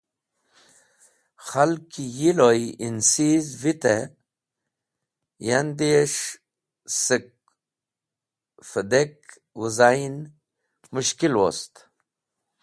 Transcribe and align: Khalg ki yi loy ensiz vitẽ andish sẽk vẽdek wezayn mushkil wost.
Khalg 1.47 1.81
ki 1.91 2.03
yi 2.17 2.31
loy 2.39 2.61
ensiz 2.85 3.45
vitẽ 3.61 4.03
andish 5.57 6.19
sẽk 7.03 7.25
vẽdek 8.71 9.17
wezayn 9.59 10.15
mushkil 10.93 11.33
wost. 11.41 11.73